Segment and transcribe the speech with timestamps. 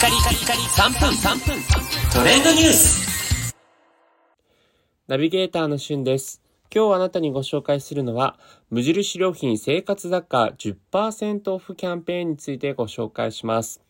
[0.00, 1.62] カリカリカリ3分3分
[2.10, 3.54] トレンドニュース
[5.08, 6.40] ナビゲーターのしゅんです。
[6.74, 8.38] 今日あなたにご紹介するのは、
[8.70, 13.82] 無印良品生活雑貨10%オフキャンペーンについてご紹介します。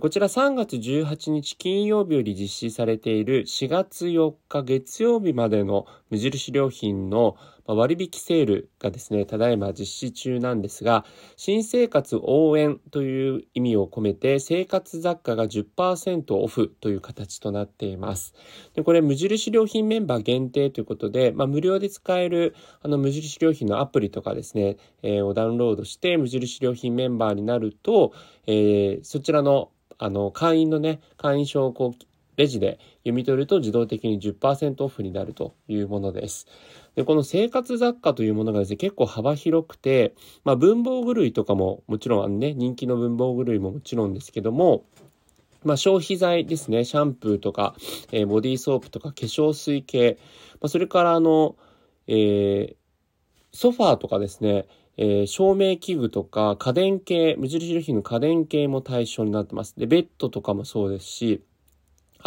[0.00, 7.36] こちら3月18日金曜日より実施されている4月4日月曜日までの無印良品の
[7.74, 11.04] 割引セールがですね、ただいま実施中なんですが、
[11.36, 18.34] 新生活応援という意味を込めて生活雑貨が10%オフという形となっています。
[18.74, 28.12] でこれ無印良品メンバー限定ということで、まあ、無料で使えるあの無印良品のアプリとかですね、えーをダウンロードして無印良品メンバーになると、
[28.46, 32.04] えーそちらのあの会員のね、会員証をこう
[32.36, 36.46] レジで読み取ると自動的に10%オフになるというものです。
[36.94, 44.84] で、この生活雑貨というものがですね、結構幅広くて、まあ文房具類とかももちろんあのね、人気の文房具類ももちろんですけども、
[45.64, 46.84] まあ、消費財ですね。
[46.84, 47.74] シャンプーとか、
[48.12, 50.18] えーボディーソープとか化粧水系、
[50.60, 51.56] まあ、それからあの、
[52.06, 52.76] えー
[53.52, 59.74] ソファーとかですね、えー照明器具とか家電系、無印良品の家電系も対象になってます。
[59.76, 61.42] で、ベッドとかもそうですし、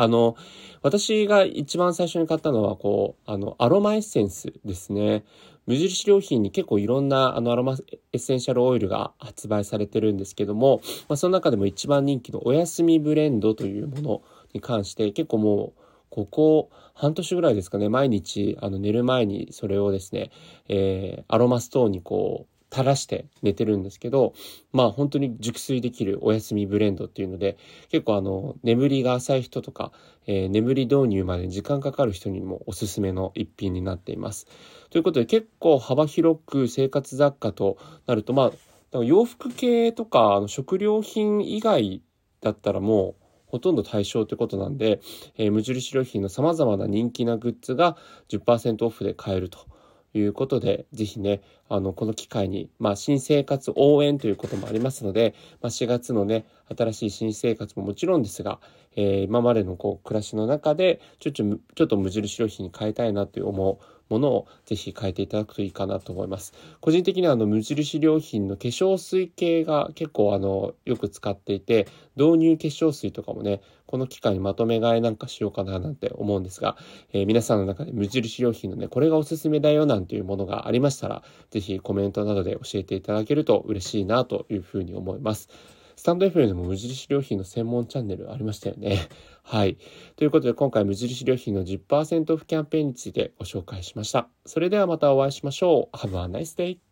[0.01, 0.35] あの、
[0.81, 5.23] 私が一番最初に買ったのは、こう、あの、アロマエッセンスですね。
[5.69, 7.73] 無印良品に結構いろんなあのアロマ
[8.11, 20.31] エッセンシャルオイルが発売されてるんですけども、まあ、その中でも一番人気のおやすみブレンドというものに関して結構もうここ半年ぐらいですかね毎日あの寝る前にそれをですね、
[20.69, 24.33] えーアロマストーンにこう垂らして寝てるんですけど
[24.71, 27.57] まあ本当に熟睡できるおやすみブレンドっていうので
[27.89, 29.91] 結構あの眠りが浅い人とか、
[30.27, 34.47] えー眠り導入まで時間かかる人にもおすすめの一品になっています。
[34.89, 38.51] ということで結構幅広く生活雑貨となるとま
[38.93, 42.01] あ洋服系とか食料品以外
[42.41, 44.99] だったらもうほとんど対象ということなんで、
[45.37, 47.97] えー無印良品の様々な人気なグッズが
[48.29, 49.68] 10%オフで買えると
[50.13, 58.59] いうことで、ぜひね、あの、この機会に、まあ、新生活応援ということもありますので、まあ、4月のね、新しい新生活ももちろんですが、
[58.95, 61.43] えー今までのこう、暮らしの中で、ちょっと、
[61.75, 66.53] ちょっと無印良品に変えたいなという思うものをぜひ変えていただくといいかなと思います。
[66.81, 76.77] 個人的にはあの無印良品の化粧水系が結構あのよく使っていて導入化粧水とかもねこの機会にまとめ買いなんかしようかななんて思うんですが、
[77.13, 85.49] えー皆さんの中で無印良品のねこれがおすすめだよなんていうものがありましたらぜひコメントなどで教えていただけると嬉しいなというふうに思います。
[85.99, 89.09] スタンド FM でも無印良品の専門チャンネルありましたよね。
[89.43, 89.77] はい。
[90.15, 94.29] ということで今回無印良品の10%オフキャンペーンについてご紹介しました。
[94.45, 95.97] それではまたお会いしましょう。
[95.97, 96.88] Have a nice day!